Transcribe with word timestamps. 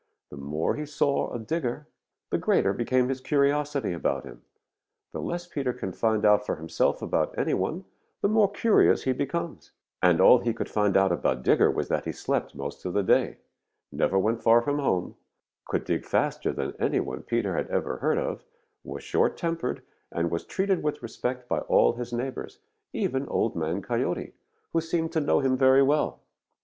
The 0.31 0.35
more 0.37 0.77
he 0.77 0.87
saw 0.87 1.27
of 1.27 1.45
Digger, 1.45 1.85
the 2.31 2.39
greater 2.39 2.73
became 2.73 3.07
his 3.07 3.21
curiosity 3.21 3.93
about 3.93 4.23
him. 4.23 4.41
The 5.11 5.21
less 5.21 5.45
Peter 5.45 5.73
can 5.73 5.91
find 5.91 6.25
out 6.25 6.43
for 6.43 6.55
himself 6.55 7.03
about 7.03 7.37
any 7.37 7.53
one, 7.53 7.85
the 8.23 8.27
more 8.27 8.51
curious 8.51 9.03
he 9.03 9.13
becomes, 9.13 9.69
and 10.01 10.19
all 10.19 10.39
he 10.39 10.55
could 10.55 10.69
find 10.71 10.97
out 10.97 11.11
about 11.11 11.43
Digger 11.43 11.69
was 11.69 11.87
that 11.89 12.05
he 12.05 12.11
slept 12.11 12.55
most 12.55 12.83
of 12.83 12.93
the 12.95 13.03
day, 13.03 13.37
never 13.91 14.17
went 14.17 14.41
far 14.41 14.63
from 14.63 14.79
home, 14.79 15.17
could 15.67 15.83
dig 15.85 16.03
faster 16.03 16.51
than 16.51 16.73
any 16.79 16.99
one 16.99 17.21
Peter 17.21 17.55
had 17.55 17.67
ever 17.67 17.97
heard 17.97 18.17
of, 18.17 18.43
was 18.83 19.03
short 19.03 19.37
tempered, 19.37 19.83
and 20.11 20.31
was 20.31 20.45
treated 20.45 20.81
with 20.81 21.03
respect 21.03 21.47
by 21.47 21.59
all 21.59 21.93
his 21.93 22.11
neighbors, 22.11 22.57
even 22.91 23.27
Old 23.27 23.55
Man 23.55 23.83
Coyote, 23.83 24.33
who 24.73 24.81
seemed 24.81 25.11
to 25.11 25.21
know 25.21 25.41
him 25.41 25.55
very 25.55 25.83
well. 25.83 26.21